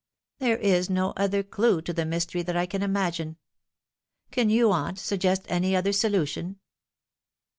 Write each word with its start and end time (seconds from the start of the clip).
There 0.39 0.57
is 0.57 0.89
no 0.89 1.13
other 1.15 1.43
clue 1.43 1.79
to 1.83 1.93
the 1.93 2.05
mystery 2.05 2.41
that 2.41 2.57
I 2.57 2.65
can 2.65 2.81
imagine. 2.81 3.37
Can 4.31 4.49
you, 4.49 4.71
aunt, 4.71 4.97
suggest 4.97 5.45
any 5.47 5.75
other 5.75 5.93
solution 5.93 6.59